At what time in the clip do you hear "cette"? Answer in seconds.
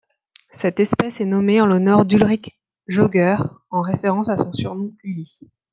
0.51-0.79